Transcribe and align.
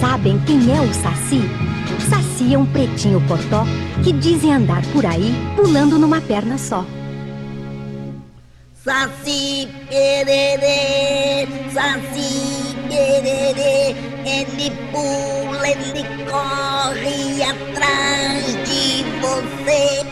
sabem 0.00 0.38
quem 0.46 0.58
é 0.74 0.80
o 0.80 0.92
Saci? 0.92 1.40
Saci 2.08 2.54
é 2.54 2.58
um 2.58 2.66
pretinho 2.66 3.20
cotó 3.26 3.64
que 4.02 4.12
dizem 4.12 4.52
andar 4.52 4.82
por 4.92 5.04
aí 5.06 5.34
pulando 5.56 5.98
numa 5.98 6.20
perna 6.20 6.58
só. 6.58 6.84
Saci 8.84 9.68
pererê, 9.88 11.48
saci 11.72 12.76
pererê, 12.88 13.96
ele 14.24 14.70
pula, 14.92 15.68
ele 15.68 16.04
corre 16.30 17.42
atrás 17.42 18.44
de 18.68 19.04
você. 19.20 20.06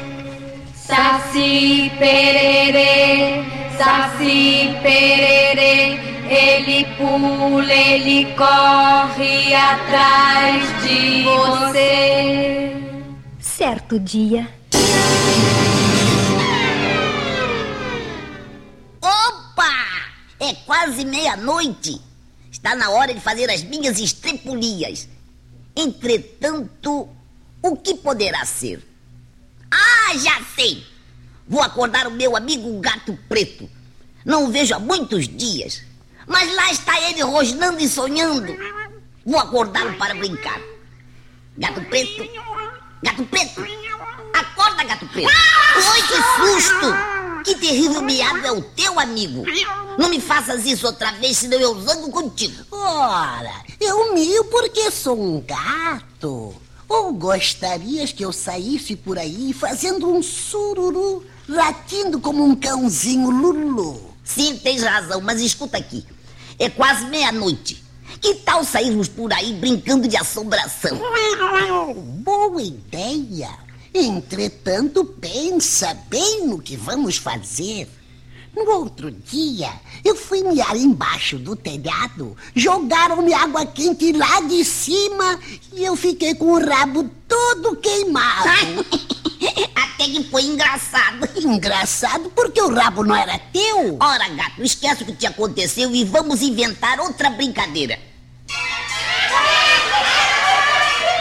Saci 0.75 1.93
pererê, 1.99 3.45
saci 3.79 4.77
pererê, 4.83 6.04
ele 6.45 6.85
pula, 6.97 7.73
ele 7.73 8.27
corre 8.35 9.55
atrás 9.55 10.83
de 10.83 11.23
você. 11.23 12.77
Certo 13.41 13.99
dia, 13.99 14.47
Opa! 19.01 19.75
É 20.41 20.55
quase 20.67 21.05
meia-noite. 21.05 22.01
Está 22.51 22.75
na 22.75 22.91
hora 22.91 23.15
de 23.15 23.21
fazer 23.21 23.51
as 23.51 23.63
minhas 23.63 23.99
estrepulias. 23.99 25.09
Entretanto, 25.77 27.09
o 27.63 27.77
que 27.77 27.95
poderá 27.95 28.45
ser? 28.45 28.83
Ah, 29.71 30.17
já 30.19 30.43
sei! 30.55 30.85
Vou 31.47 31.63
acordar 31.63 32.07
o 32.07 32.11
meu 32.11 32.37
amigo 32.37 32.79
gato 32.81 33.19
preto. 33.29 33.69
Não 34.25 34.47
o 34.47 34.51
vejo 34.51 34.75
há 34.75 34.79
muitos 34.79 35.29
dias. 35.29 35.83
Mas 36.27 36.55
lá 36.55 36.71
está 36.71 37.01
ele 37.01 37.23
rosnando 37.23 37.81
e 37.81 37.89
sonhando. 37.89 38.57
Vou 39.25 39.39
acordá-lo 39.39 39.95
para 39.95 40.15
brincar. 40.15 40.61
Gato 41.57 41.81
preto, 41.83 42.29
gato 43.03 43.25
preto. 43.25 43.65
Acorda, 44.35 44.85
gato 44.85 45.07
preto. 45.09 45.29
Oi, 45.29 46.03
que 46.03 46.61
susto! 46.61 46.87
Que 47.45 47.55
terrível 47.57 48.01
miado 48.01 48.47
é 48.47 48.51
o 48.51 48.63
teu 48.63 48.99
amigo. 48.99 49.45
Não 49.99 50.09
me 50.09 50.19
faças 50.19 50.65
isso 50.65 50.87
outra 50.87 51.13
vez, 51.13 51.37
senão 51.37 51.61
eu 51.61 51.79
zango 51.83 52.11
contigo. 52.11 52.65
Ora, 52.71 53.53
eu 53.79 54.15
mio 54.15 54.45
porque 54.47 54.91
sou 54.91 55.21
um 55.21 55.41
gato. 55.43 56.55
Ou 56.89 57.13
gostarias 57.13 58.13
que 58.13 58.25
eu 58.25 58.33
saísse 58.33 58.97
por 58.97 59.19
aí 59.19 59.53
fazendo 59.53 60.09
um 60.11 60.23
sururu, 60.23 61.25
latindo 61.47 62.19
como 62.19 62.43
um 62.43 62.57
cãozinho 62.57 63.31
lulu? 63.31 64.15
Sim, 64.25 64.57
tens 64.57 64.83
razão, 64.83 65.21
mas 65.21 65.41
escuta 65.41 65.77
aqui. 65.77 66.05
É 66.59 66.69
quase 66.69 67.07
meia-noite. 67.07 67.83
Que 68.21 68.35
tal 68.37 68.65
sairmos 68.65 69.09
por 69.09 69.33
aí 69.33 69.53
brincando 69.55 70.09
de 70.09 70.17
assombração? 70.17 70.99
Boa 71.95 72.63
ideia. 72.63 73.51
Entretanto, 73.93 75.05
pensa 75.05 75.95
bem 76.09 76.47
no 76.47 76.61
que 76.61 76.77
vamos 76.77 77.17
fazer. 77.17 77.89
No 78.55 78.71
outro 78.71 79.11
dia, 79.11 79.73
eu 80.05 80.15
fui 80.15 80.43
miar 80.43 80.77
embaixo 80.77 81.39
do 81.39 81.57
telhado, 81.57 82.37
jogaram-me 82.55 83.35
água 83.35 83.67
quente 83.67 84.13
lá 84.13 84.41
de 84.43 84.65
cima 84.65 85.41
e 85.73 85.85
eu 85.85 85.97
fiquei 85.97 86.37
com 86.37 86.53
o 86.53 86.65
rabo 86.65 87.11
todo 87.27 87.77
queimado. 87.77 88.49
Até 90.05 90.13
que 90.13 90.25
foi 90.25 90.43
engraçado. 90.43 91.27
Engraçado 91.41 92.31
porque 92.35 92.61
o 92.61 92.75
rabo 92.75 93.03
não 93.03 93.17
era 93.17 93.39
teu. 93.39 93.97
Ora, 93.99 94.29
gato, 94.29 94.63
esquece 94.63 95.03
o 95.03 95.07
que 95.07 95.15
te 95.15 95.27
aconteceu 95.27 95.95
e 95.95 96.05
vamos 96.05 96.43
inventar 96.43 97.01
outra 97.01 97.31
brincadeira. 97.31 97.99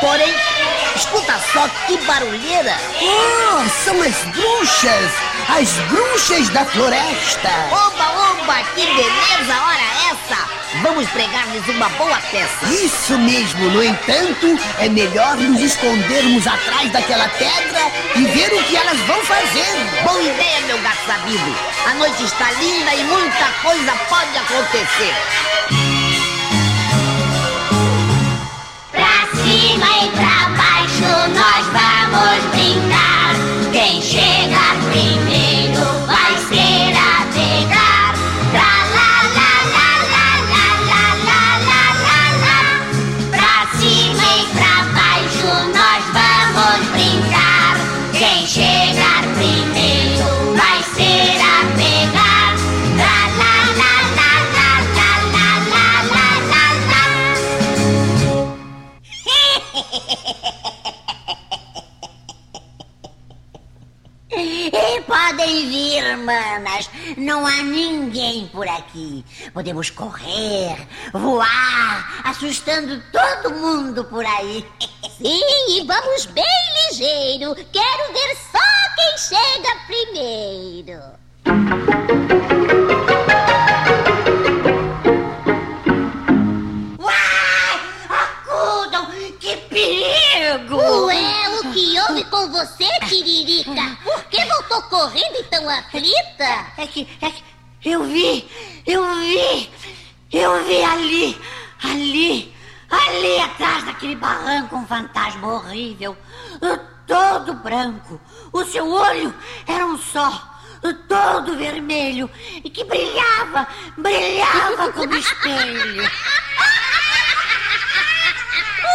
Porém, 0.01 0.33
escuta 0.97 1.39
só 1.53 1.65
que 1.87 1.95
barulheira. 2.05 2.77
Oh, 3.01 3.69
são 3.85 4.01
as 4.01 4.17
bruxas! 4.35 5.11
As 5.47 5.69
bruxas 5.89 6.49
da 6.49 6.65
floresta! 6.65 7.49
Oba, 7.71 8.12
oba, 8.43 8.63
que 8.75 8.85
beleza, 8.85 9.61
ora 9.65 10.11
essa! 10.11 10.53
Vamos 10.81 11.07
pregar-lhes 11.09 11.67
uma 11.67 11.87
boa 11.89 12.17
peça. 12.31 12.65
Isso 12.65 13.17
mesmo, 13.19 13.69
no 13.69 13.83
entanto, 13.83 14.59
é 14.79 14.89
melhor 14.89 15.37
nos 15.37 15.61
escondermos 15.61 16.45
atrás 16.47 16.91
daquela 16.91 17.29
pedra 17.29 17.79
e 18.15 18.25
ver 18.25 18.53
o 18.53 18.63
que 18.63 18.75
elas 18.75 18.99
vão 19.01 19.19
fazer. 19.23 20.03
Boa 20.03 20.21
ideia, 20.21 20.61
meu 20.61 20.77
gato 20.79 21.05
sabido. 21.05 21.55
A 21.85 21.93
noite 21.95 22.23
está 22.23 22.51
linda 22.51 22.95
e 22.95 23.03
muita 23.03 23.45
coisa 23.61 23.93
pode 24.09 24.37
acontecer. 24.37 25.15
Pra 28.91 29.27
cima 29.43 30.05
e 30.05 30.09
pra 30.11 30.32
manas. 66.17 66.89
Não 67.17 67.45
há 67.45 67.63
ninguém 67.63 68.47
por 68.47 68.67
aqui. 68.67 69.23
Podemos 69.53 69.89
correr, 69.89 70.87
voar, 71.13 72.21
assustando 72.23 73.01
todo 73.11 73.55
mundo 73.55 74.03
por 74.05 74.25
aí. 74.25 74.65
Sim, 75.17 75.41
e 75.69 75.85
vamos 75.85 76.25
bem 76.27 76.45
ligeiro. 76.89 77.55
Quero 77.71 78.13
ver 78.13 78.35
só 78.51 78.59
quem 78.95 79.17
chega 79.17 79.75
primeiro. 79.87 80.99
Você, 92.53 92.87
Tiririca? 93.07 93.97
Por 94.03 94.23
que 94.25 94.45
voltou 94.45 94.83
correndo 94.83 95.39
e 95.39 95.43
tão 95.45 95.67
aflita? 95.67 96.67
É 96.77 96.85
que, 96.85 97.09
é 97.19 97.31
que 97.31 97.43
eu 97.89 98.03
vi, 98.03 98.47
eu 98.85 99.03
vi, 99.15 99.71
eu 100.31 100.63
vi 100.63 100.83
ali, 100.83 101.41
ali, 101.83 102.55
ali 102.91 103.39
atrás 103.39 103.83
daquele 103.85 104.15
barranco 104.15 104.75
um 104.75 104.85
fantasma 104.85 105.47
horrível, 105.51 106.15
todo 107.07 107.55
branco. 107.55 108.21
O 108.53 108.63
seu 108.63 108.87
olho 108.87 109.33
era 109.67 109.85
um 109.87 109.97
só, 109.97 110.31
todo 111.09 111.57
vermelho 111.57 112.29
e 112.63 112.69
que 112.69 112.83
brilhava, 112.83 113.67
brilhava 113.97 114.93
como 114.93 115.15
espelho. 115.15 116.03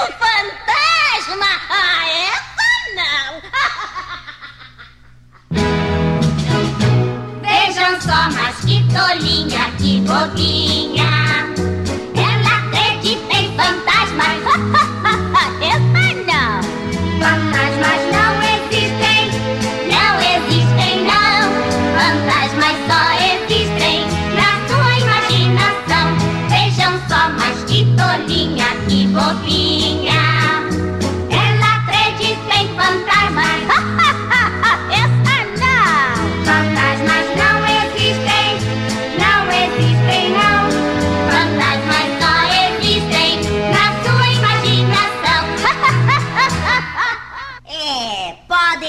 O 0.01 0.07
fantasma! 0.15 1.58
Tolinha, 8.89 9.71
que 9.79 10.01
bobinha! 10.01 11.08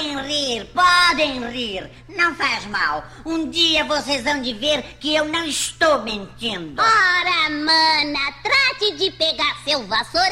Podem 0.00 0.16
rir, 0.22 0.64
podem 0.72 1.44
rir. 1.50 1.90
Não 2.08 2.34
faz 2.34 2.64
mal. 2.64 3.04
Um 3.22 3.50
dia 3.50 3.84
vocês 3.84 4.24
vão 4.24 4.40
de 4.40 4.54
ver 4.54 4.82
que 4.98 5.14
eu 5.14 5.26
não 5.26 5.44
estou 5.44 6.00
mentindo. 6.00 6.80
Ora, 6.80 7.50
mana, 7.50 8.32
trate 8.42 8.92
de 8.96 9.10
pegar 9.10 9.58
seu 9.62 9.86
vassourão 9.86 10.30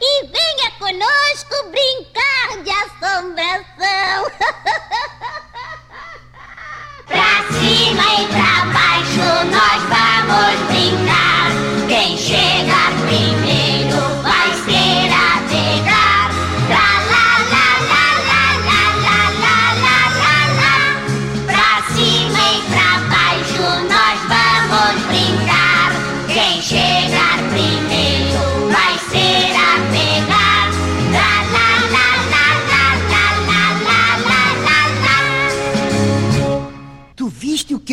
e 0.00 0.26
venha 0.26 0.70
conosco 0.78 1.68
brincar 1.70 2.62
de 2.62 2.70
assombração. 2.70 4.24
pra 7.06 7.44
cima 7.52 8.22
e 8.22 8.26
pra 8.28 8.64
baixo 8.72 9.44
nós 9.50 9.82
vamos 9.92 10.62
brincar. 10.68 11.50
Quem 11.88 12.16
chegar 12.16 12.90
primeiro 13.06 13.43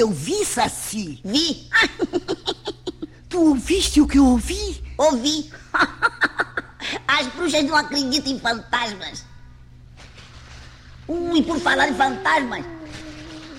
que 0.02 0.04
eu 0.04 0.10
vi, 0.10 0.44
Saci? 0.44 1.22
Vi? 1.24 1.70
Tu 3.30 3.40
ouviste 3.40 4.02
o 4.02 4.08
que 4.08 4.18
eu 4.18 4.26
ouvi? 4.26 4.84
Ouvi. 4.98 5.52
As 7.08 7.28
bruxas 7.28 7.64
não 7.64 7.76
acreditam 7.76 8.34
em 8.34 8.40
fantasmas. 8.40 9.24
E 11.36 11.44
por 11.44 11.60
falar 11.60 11.90
em 11.90 11.94
fantasmas, 11.94 12.66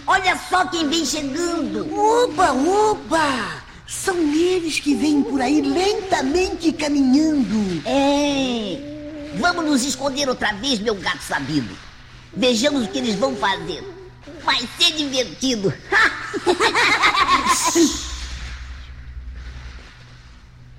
olha 0.06 0.36
só 0.50 0.66
quem 0.66 0.88
vem 0.88 1.06
chegando. 1.06 1.88
Oba, 1.96 2.52
oba! 2.52 3.62
São 3.86 4.16
eles 4.16 4.80
que 4.80 4.94
vêm 4.96 5.22
por 5.22 5.40
aí 5.40 5.62
lentamente 5.62 6.72
caminhando. 6.72 7.82
É. 7.86 9.38
Vamos 9.38 9.64
nos 9.64 9.84
esconder 9.84 10.28
outra 10.28 10.52
vez, 10.54 10.80
meu 10.80 10.96
gato 10.96 11.22
sabido. 11.22 11.74
Vejamos 12.34 12.84
o 12.84 12.88
que 12.88 12.98
eles 12.98 13.14
vão 13.14 13.34
fazer. 13.36 14.01
Vai 14.44 14.58
ser 14.78 14.92
divertido. 14.92 15.72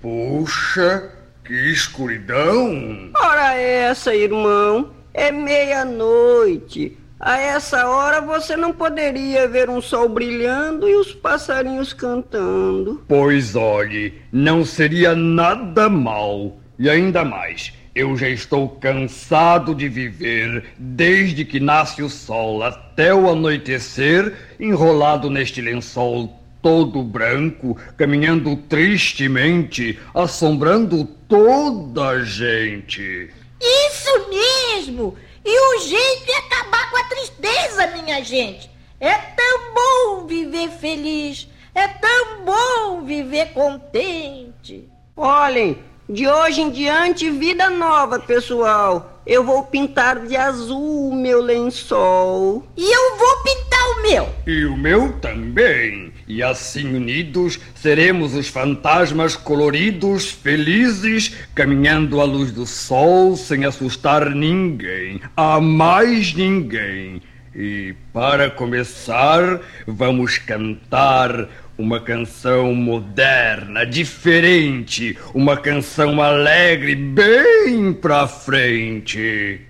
Puxa, 0.01 1.11
que 1.45 1.53
escuridão! 1.71 3.11
Ora 3.15 3.53
essa, 3.53 4.13
irmão, 4.13 4.91
é 5.13 5.31
meia-noite. 5.31 6.97
A 7.19 7.37
essa 7.37 7.87
hora 7.87 8.19
você 8.19 8.57
não 8.57 8.73
poderia 8.73 9.47
ver 9.47 9.69
um 9.69 9.81
sol 9.81 10.09
brilhando 10.09 10.89
e 10.89 10.95
os 10.95 11.13
passarinhos 11.13 11.93
cantando. 11.93 13.05
Pois 13.07 13.55
olhe, 13.55 14.21
não 14.29 14.65
seria 14.65 15.15
nada 15.15 15.87
mal. 15.87 16.57
E 16.77 16.89
ainda 16.89 17.23
mais, 17.23 17.71
eu 17.95 18.17
já 18.17 18.27
estou 18.27 18.67
cansado 18.69 19.75
de 19.75 19.87
viver 19.87 20.73
desde 20.77 21.45
que 21.45 21.59
nasce 21.59 22.01
o 22.01 22.09
sol 22.09 22.63
até 22.63 23.13
o 23.13 23.29
anoitecer, 23.29 24.55
enrolado 24.59 25.29
neste 25.29 25.61
lençol 25.61 26.39
todo 26.61 27.03
branco, 27.03 27.77
caminhando 27.97 28.55
tristemente, 28.55 29.99
assombrando 30.13 31.05
toda 31.27 32.09
a 32.09 32.23
gente. 32.23 33.29
Isso 33.61 34.29
mesmo! 34.29 35.15
E 35.45 35.59
o 35.59 35.79
jeito 35.81 36.31
é 36.31 36.37
acabar 36.37 36.89
com 36.89 36.97
a 36.97 37.03
tristeza, 37.03 37.87
minha 38.01 38.23
gente. 38.23 38.69
É 38.99 39.13
tão 39.13 39.73
bom 39.73 40.25
viver 40.25 40.69
feliz. 40.69 41.49
É 41.75 41.87
tão 41.87 42.45
bom 42.45 43.01
viver 43.03 43.47
contente. 43.47 44.87
Olhem, 45.17 45.83
de 46.13 46.27
hoje 46.27 46.61
em 46.61 46.69
diante, 46.69 47.27
vida 47.31 47.71
nova, 47.71 48.19
pessoal. 48.19 49.19
Eu 49.25 49.43
vou 49.43 49.63
pintar 49.63 50.19
de 50.27 50.35
azul 50.35 51.09
o 51.09 51.15
meu 51.15 51.41
lençol. 51.41 52.67
E 52.77 52.83
eu 52.83 53.17
vou 53.17 53.37
pintar 53.37 53.83
o 53.89 54.01
meu. 54.03 54.29
E 54.45 54.65
o 54.65 54.77
meu 54.77 55.13
também. 55.13 56.13
E 56.27 56.43
assim 56.43 56.95
unidos 56.95 57.59
seremos 57.73 58.35
os 58.35 58.47
fantasmas 58.47 59.35
coloridos, 59.35 60.29
felizes, 60.29 61.35
caminhando 61.55 62.21
à 62.21 62.25
luz 62.25 62.51
do 62.51 62.67
sol 62.67 63.35
sem 63.35 63.65
assustar 63.65 64.29
ninguém, 64.29 65.19
a 65.35 65.59
mais 65.59 66.31
ninguém. 66.35 67.23
E 67.55 67.95
para 68.11 68.51
começar, 68.51 69.61
vamos 69.87 70.37
cantar 70.37 71.49
uma 71.77 71.99
canção 71.99 72.73
moderna, 72.75 73.85
diferente, 73.85 75.17
uma 75.33 75.57
canção 75.57 76.21
alegre, 76.21 76.95
bem 76.95 77.93
pra 77.93 78.27
frente. 78.27 79.61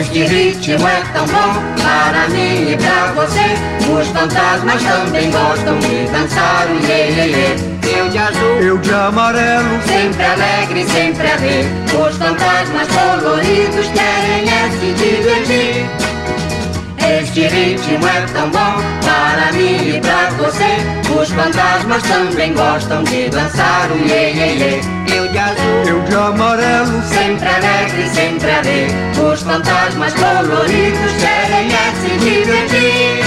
Este 0.00 0.24
ritmo 0.24 0.88
é 0.88 1.02
tão 1.12 1.26
bom 1.26 1.82
para 1.82 2.28
mim 2.30 2.72
e 2.72 2.76
pra 2.78 3.12
você. 3.12 3.72
Os 3.92 4.08
fantasmas 4.08 4.82
também 4.82 5.30
gostam 5.30 5.78
de 5.80 6.06
dançar 6.10 6.66
o 6.70 6.86
iê, 6.86 7.10
iê, 7.10 7.26
iê. 7.26 7.72
Eu 7.94 8.08
de 8.08 8.16
azul, 8.16 8.60
Eu 8.62 8.78
de 8.78 8.90
amarelo, 8.90 9.82
sempre 9.86 10.24
alegre, 10.24 10.84
sempre 10.86 11.26
a 11.26 11.36
rir. 11.36 11.66
Os 11.88 12.16
fantasmas 12.16 12.88
coloridos 12.88 13.86
querem 13.88 14.48
é 14.48 14.70
se 14.70 14.92
divertir. 14.94 16.01
Este 17.08 17.48
ritmo 17.48 18.06
é 18.06 18.20
tão 18.32 18.50
bom 18.50 18.76
para 19.02 19.52
mim 19.52 19.96
e 19.96 20.00
pra 20.00 20.30
você. 20.30 21.12
Os 21.18 21.28
fantasmas 21.30 22.02
também 22.04 22.54
gostam 22.54 23.02
de 23.04 23.28
dançar 23.28 23.90
o 23.90 23.98
iê, 24.06 24.32
iê, 24.32 24.56
iê. 24.56 24.80
Eu 25.16 25.28
de 25.28 25.38
azul, 25.38 25.82
eu 25.86 26.02
de 26.02 26.14
amarelo, 26.14 27.02
sempre 27.02 27.48
alegre, 27.48 28.08
sempre 28.08 28.50
a 28.50 28.62
rir. 28.62 29.32
Os 29.32 29.42
fantasmas 29.42 30.12
coloridos 30.14 31.12
querem 31.20 31.68
é 31.68 31.92
se 32.00 32.18
divertir. 32.18 33.21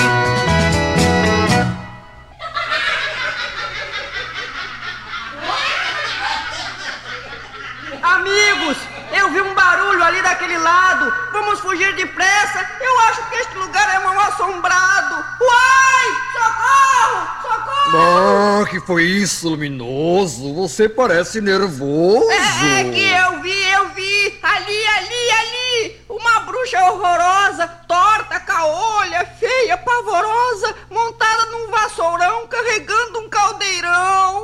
Barulho 9.96 10.04
ali 10.04 10.22
daquele 10.22 10.58
lado. 10.58 11.14
Vamos 11.32 11.60
fugir 11.60 11.94
depressa. 11.96 12.70
Eu 12.82 13.00
acho 13.02 13.30
que 13.30 13.36
este 13.36 13.58
lugar 13.58 13.96
é 13.96 14.00
mal 14.00 14.20
assombrado. 14.20 15.16
Uai! 15.42 16.08
Socorro! 16.34 17.28
Socorro! 17.42 18.62
Oh, 18.62 18.66
que 18.66 18.80
foi 18.82 19.04
isso, 19.04 19.50
luminoso? 19.50 20.54
Você 20.56 20.90
parece 20.90 21.40
nervoso. 21.40 22.30
É, 22.30 22.82
é 22.82 22.84
que 22.92 23.04
eu 23.04 23.42
vi, 23.42 23.72
eu 23.72 23.90
vi. 23.90 24.40
Ali, 24.44 24.88
ali, 24.88 25.32
ali. 25.32 26.02
Uma 26.10 26.42
bruxa 26.42 26.80
horrorosa, 26.92 27.68
torta, 27.88 28.40
caolha, 28.40 29.26
feia, 29.40 29.78
pavorosa, 29.78 30.76
montada 30.90 31.46
num 31.52 31.72
vassourão, 31.72 32.48
carregando 32.48 33.20
um 33.20 33.30
caldeirão. 33.30 34.35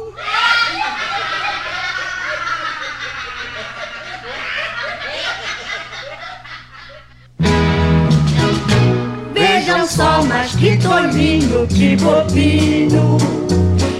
Vejam 9.82 9.88
só, 9.88 10.24
mas 10.26 10.54
que 10.54 10.78
tolinho, 10.78 11.66
que 11.66 11.96
bobinho. 11.96 13.18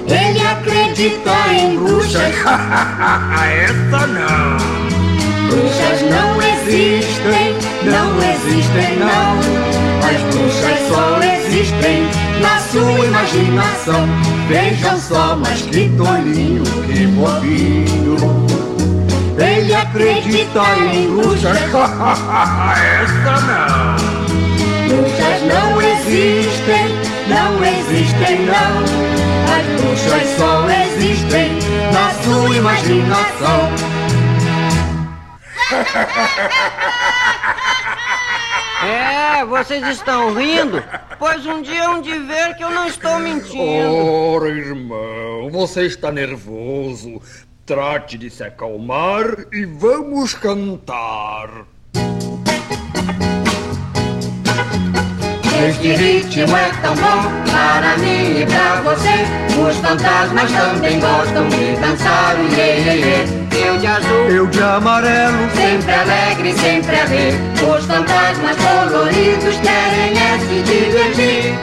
Ele 0.06 0.46
acredita 0.46 1.32
em 1.52 1.76
bruxas. 1.76 2.36
Essa 2.46 4.06
não. 4.06 4.58
Bruxas 5.48 6.02
não 6.04 6.40
existem, 6.40 7.58
não 7.84 8.16
existem 8.20 9.00
não. 9.00 9.40
As 10.08 10.22
bruxas 10.36 10.80
só 10.88 11.20
existem 11.24 12.08
na 12.42 12.60
sua 12.60 13.06
imaginação. 13.06 14.08
Vejam 14.48 15.00
só, 15.00 15.36
mas 15.36 15.62
que 15.64 15.90
tolinho, 15.98 16.64
que 16.64 17.08
bobinho. 17.08 18.18
Ele 19.36 19.74
acredita 19.74 20.62
em 20.94 21.16
bruxas. 21.16 21.58
Essa 21.58 23.42
não. 23.48 24.21
Existem 27.92 28.46
não. 28.46 28.84
As 29.54 29.66
bruxas 29.82 30.24
só 30.38 30.70
existem 30.70 31.60
na 31.92 32.10
sua 32.24 32.56
imaginação. 32.56 33.70
É, 38.84 39.46
vocês 39.46 39.88
estão 39.90 40.34
rindo? 40.34 40.84
Pois 41.20 41.46
um 41.46 41.62
dia 41.62 41.88
hão 41.88 42.02
de 42.02 42.18
ver 42.18 42.56
que 42.56 42.64
eu 42.64 42.72
não 42.72 42.88
estou 42.88 43.20
mentindo. 43.20 43.96
Ora, 43.96 44.50
irmão, 44.50 45.52
você 45.52 45.86
está 45.86 46.12
nervoso. 46.12 47.22
Trate 47.64 48.18
de 48.18 48.32
se 48.32 48.44
acalmar 48.44 49.46
e 49.54 49.66
vamos 49.66 50.34
cantar. 50.34 51.68
Este 55.68 55.94
ritmo 55.94 56.58
é 56.58 56.72
tão 56.82 56.96
bom 56.96 57.52
para 57.52 57.96
mim 57.98 58.42
e 58.42 58.46
pra 58.48 58.82
você. 58.82 59.62
Os 59.62 59.78
fantasmas 59.78 60.52
também 60.52 61.00
gostam 61.00 61.48
de 61.50 61.76
dançar 61.76 62.36
o 62.36 62.56
iê, 62.56 62.80
iê, 62.80 62.96
iê. 62.96 63.68
Eu 63.68 63.78
de 63.78 63.86
azul, 63.86 64.26
Eu 64.28 64.48
de 64.48 64.60
amarelo, 64.60 65.38
sempre 65.56 65.94
alegre, 65.94 66.54
sempre 66.54 66.96
a 66.96 67.06
rir. 67.06 67.36
Os 67.62 67.86
fantasmas 67.86 68.58
coloridos 68.58 69.56
querem 69.58 70.18
é 70.18 70.40
se 70.40 70.62
divertir. 70.64 71.54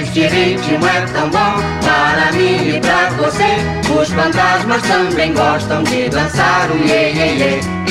Este 0.00 0.26
ritmo 0.28 0.86
é 0.86 1.00
tão 1.12 1.28
bom 1.28 1.62
para 1.82 2.32
mim 2.32 2.76
e 2.76 2.80
pra 2.80 3.10
você. 3.18 4.00
Os 4.00 4.08
fantasmas 4.08 4.80
também 4.82 5.34
gostam 5.34 5.82
de 5.82 6.08
dançar 6.08 6.70
o 6.70 6.78
iê, 6.86 7.12
iê, 7.12 7.34
iê. 7.36 7.81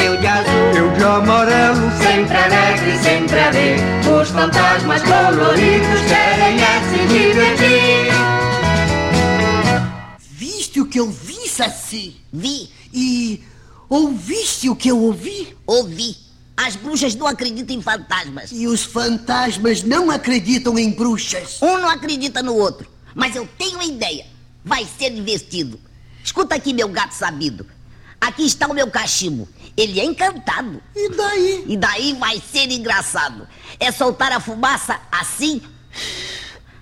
Eu 0.82 0.92
de 0.94 1.04
amarelo, 1.04 1.92
sempre 2.02 2.36
alegre, 2.36 2.98
sempre 3.04 3.38
a 3.38 3.52
rir. 3.52 3.78
Os 4.20 4.30
fantasmas 4.30 5.04
coloridos 5.04 6.02
querem 6.10 6.60
é 6.60 6.82
se 6.90 7.08
divertir. 7.08 8.12
Viste 10.18 10.82
o 10.82 10.88
que 10.88 11.00
eu 11.00 11.08
vi, 11.12 11.48
Saci? 11.48 12.16
Vi, 12.34 12.68
E 12.92 13.44
ouviste 13.88 14.72
o 14.72 14.76
que 14.76 14.90
eu 14.90 15.00
ouvi? 15.00 15.56
ouvi. 15.68 16.18
As 16.58 16.76
bruxas 16.76 17.14
não 17.14 17.28
acreditam 17.28 17.76
em 17.76 17.82
fantasmas. 17.84 18.50
E 18.52 18.66
os 18.66 18.84
fantasmas 18.84 19.84
não 19.84 20.10
acreditam 20.10 20.80
em 20.80 20.90
bruxas. 20.90 21.62
Um 21.62 21.78
não 21.78 21.90
acredita 21.90 22.42
no 22.42 22.56
outro. 22.56 22.90
Mas 23.14 23.36
eu 23.36 23.48
tenho 23.56 23.76
uma 23.76 23.86
ideia. 23.86 24.26
Vai 24.66 24.88
ser 24.98 25.12
divertido. 25.12 25.80
Escuta 26.24 26.56
aqui, 26.56 26.74
meu 26.74 26.90
gato 26.90 27.12
sabido. 27.12 27.68
Aqui 28.22 28.46
está 28.46 28.68
o 28.68 28.74
meu 28.74 28.90
cachimbo. 28.92 29.50
Ele 29.76 30.00
é 30.00 30.06
encantado. 30.06 30.82
E 30.96 31.10
daí? 31.10 31.66
E 31.68 31.76
daí 31.76 32.14
vai 32.14 32.40
ser 32.40 32.70
engraçado. 32.72 33.48
É 33.80 33.92
soltar 33.92 34.32
a 34.32 34.40
fumaça 34.40 35.00
assim, 35.12 35.60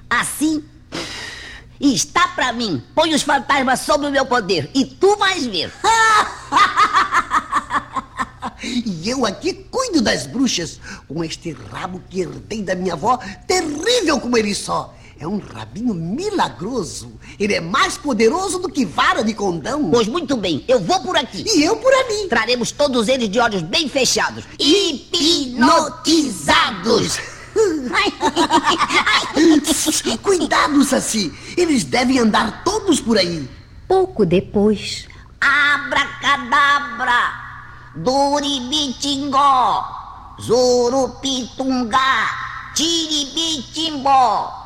assim. 0.09 0.65
E 1.79 1.95
está 1.95 2.27
pra 2.29 2.51
mim. 2.51 2.83
Põe 2.93 3.13
os 3.13 3.21
fantasmas 3.21 3.79
sob 3.79 4.05
o 4.05 4.11
meu 4.11 4.25
poder. 4.25 4.69
E 4.75 4.83
tu 4.85 5.15
vais 5.15 5.45
ver. 5.45 5.71
E 8.61 9.09
eu 9.09 9.25
aqui 9.25 9.53
cuido 9.53 10.01
das 10.01 10.25
bruxas 10.25 10.79
com 11.07 11.23
este 11.23 11.51
rabo 11.51 12.01
que 12.09 12.21
herdei 12.21 12.61
da 12.61 12.75
minha 12.75 12.93
avó, 12.93 13.17
terrível 13.47 14.19
como 14.19 14.37
ele 14.37 14.53
só. 14.53 14.93
É 15.19 15.27
um 15.27 15.37
rabinho 15.37 15.93
milagroso. 15.93 17.11
Ele 17.37 17.53
é 17.53 17.59
mais 17.59 17.97
poderoso 17.97 18.57
do 18.57 18.69
que 18.69 18.85
vara 18.85 19.21
de 19.21 19.33
condão. 19.33 19.89
Pois 19.89 20.07
muito 20.07 20.37
bem, 20.37 20.63
eu 20.65 20.79
vou 20.79 21.01
por 21.01 21.17
aqui. 21.17 21.43
E 21.45 21.61
eu 21.61 21.75
por 21.75 21.93
ali. 21.93 22.29
Traremos 22.29 22.71
todos 22.71 23.09
eles 23.09 23.29
de 23.29 23.37
olhos 23.37 23.61
bem 23.61 23.89
fechados. 23.89 24.45
Hipnotizados. 24.57 27.19
Cuidado, 30.23 30.85
Saci. 30.85 31.33
Eles 31.57 31.83
devem 31.83 32.19
andar 32.19 32.63
todos 32.63 33.01
por 33.01 33.17
aí. 33.17 33.45
Pouco 33.89 34.25
depois, 34.25 35.05
Abracadabra, 35.41 37.33
Duribitingó, 37.93 39.83
Zurupitungá, 40.39 42.29
Tiribitimbó. 42.73 44.58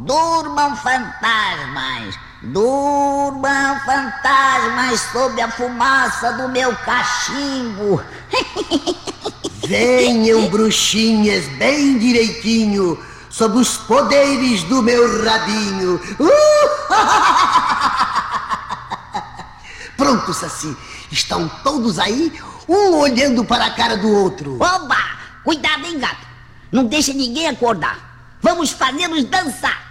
Durmam 0.00 0.76
fantasmas, 0.76 2.14
durmam 2.40 3.80
fantasmas 3.80 5.00
sob 5.12 5.42
a 5.42 5.50
fumaça 5.50 6.34
do 6.34 6.48
meu 6.48 6.72
cachimbo. 6.76 8.00
Venham, 9.66 10.48
bruxinhas, 10.48 11.48
bem 11.58 11.98
direitinho, 11.98 12.96
sob 13.28 13.58
os 13.58 13.76
poderes 13.76 14.62
do 14.64 14.82
meu 14.82 15.24
rabinho. 15.24 16.00
Uh! 16.20 16.28
Pronto, 19.96 20.32
Saci. 20.32 20.76
Estão 21.10 21.48
todos 21.64 21.98
aí, 21.98 22.40
um 22.68 22.98
olhando 22.98 23.44
para 23.44 23.66
a 23.66 23.70
cara 23.72 23.96
do 23.96 24.08
outro. 24.08 24.62
Oba! 24.62 25.18
Cuidado, 25.42 25.84
hein, 25.86 25.98
gato? 25.98 26.24
Não 26.70 26.84
deixa 26.84 27.12
ninguém 27.12 27.48
acordar. 27.48 27.98
Vamos 28.40 28.70
fazê-los 28.70 29.24
dançar. 29.24 29.87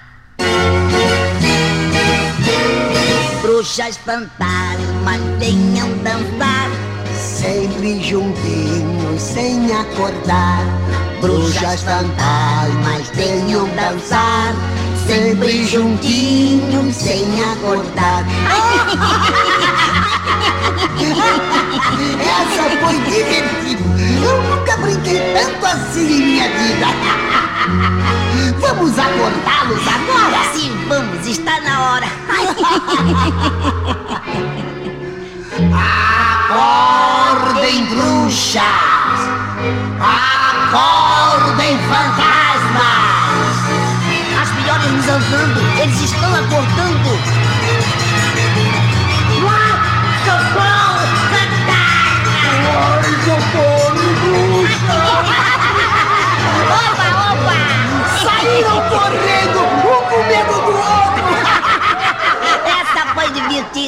Bruxas 3.41 3.97
fantasmas, 3.97 5.21
venham 5.39 5.89
dançar. 5.99 6.69
Sempre 7.15 8.03
juntinhos, 8.03 9.21
sem 9.21 9.71
acordar. 9.71 10.63
Bruxas 11.21 11.81
fantasmas, 11.81 13.09
venham 13.13 13.67
dançar. 13.75 14.53
Sempre 15.05 15.65
juntinhos, 15.65 16.95
sem 16.95 17.25
acordar. 17.53 18.25
Essa 22.19 22.77
foi 22.81 22.99
divertida. 23.01 23.87
Eu 24.25 24.41
nunca 24.43 24.77
brinquei 24.77 25.21
tanto 25.33 25.65
assim 25.65 26.05
em 26.05 26.21
minha 26.21 26.49
vida. 26.49 26.87
Vamos 28.59 28.97
acordá-los 28.97 29.87
agora? 29.87 30.53
Sim, 30.53 30.71
vamos, 30.87 31.27
está 31.27 31.61
na 31.61 31.91
hora. 31.91 32.26
Acordem, 36.49 37.85
bruxas! 37.85 38.61
Acordem, 39.99 41.77
fantasmas! 41.87 43.57
As 44.41 44.49
melhores 44.55 44.91
nos 44.91 45.07
andando, 45.07 45.59
eles 45.79 46.01
estão 46.01 46.35
acordando. 46.35 47.06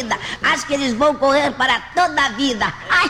Divertida. 0.03 0.17
Acho 0.41 0.65
que 0.67 0.73
eles 0.73 0.93
vão 0.93 1.15
correr 1.15 1.51
para 1.51 1.79
toda 1.95 2.25
a 2.25 2.29
vida. 2.29 2.73
Ai. 2.89 3.09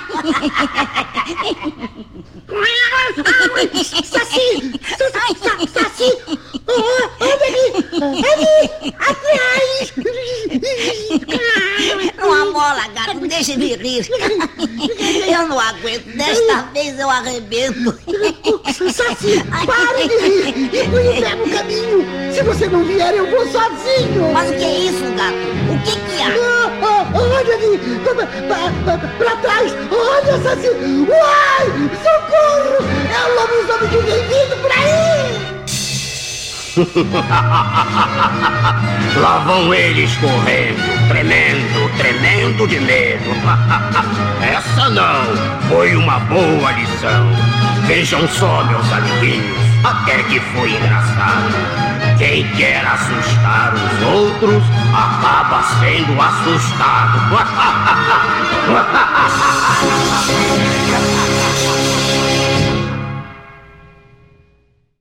Saci! 4.03 4.79
Sa- 4.97 5.09
sa- 5.11 5.67
Saci! 5.67 6.11
Oh, 6.67 7.09
olha 7.19 7.33
ali! 7.33 8.23
Ali! 8.25 8.95
Atrás! 8.97 9.93
Não 12.59 12.65
amola, 12.65 12.87
gato, 12.93 13.19
deixa 13.25 13.55
me 13.55 13.73
rir. 13.75 14.05
Eu 15.31 15.47
não 15.47 15.57
aguento. 15.57 16.05
Desta 16.17 16.61
vez 16.73 16.99
eu 16.99 17.09
arrebento. 17.09 17.97
Saci, 18.93 19.41
pare 19.65 20.07
de 20.09 20.17
rir 20.17 20.69
e 20.73 20.89
põe 20.89 21.07
o 21.41 21.57
caminho! 21.57 22.33
Se 22.33 22.43
você 22.43 22.67
não 22.67 22.83
vier, 22.83 23.13
eu 23.15 23.29
vou 23.29 23.45
sozinho! 23.49 24.31
Mas 24.33 24.49
o 24.49 24.53
que 24.55 24.63
é 24.63 24.79
isso, 24.79 25.03
gato? 25.15 25.35
O 25.71 25.83
que 25.83 25.91
que 25.91 26.21
há? 26.21 26.27
Ah, 26.27 26.71
ah, 26.83 27.17
olha 27.17 27.55
ali! 27.55 27.79
Pra, 28.03 28.13
pra- 28.15 28.27
pra- 28.97 29.07
pra 29.17 29.35
trás! 29.37 29.71
Olha, 29.91 30.43
Saci! 30.43 30.67
Uai! 30.67 31.65
Socorro! 32.03 32.77
É 33.09 33.25
o 33.25 33.35
lobisomem 33.35 33.89
que 33.89 33.97
vem 33.97 34.27
vindo 34.27 34.61
por 34.61 34.71
aí! 34.71 35.58
Lá 39.19 39.39
vão 39.45 39.73
eles 39.73 40.15
correndo, 40.17 41.07
tremendo, 41.09 41.89
tremendo 41.97 42.65
de 42.67 42.79
medo. 42.79 43.31
Essa 44.41 44.89
não 44.89 45.23
foi 45.67 45.95
uma 45.95 46.19
boa 46.19 46.71
lição. 46.71 47.27
Vejam 47.85 48.25
só, 48.29 48.63
meus 48.65 48.91
amiguinhos, 48.93 49.57
até 49.83 50.23
que 50.23 50.39
foi 50.39 50.71
engraçado. 50.71 51.53
Quem 52.17 52.47
quer 52.51 52.85
assustar 52.85 53.73
os 53.73 54.01
outros 54.07 54.63
acaba 54.93 55.61
sendo 55.79 56.21
assustado. 56.21 57.19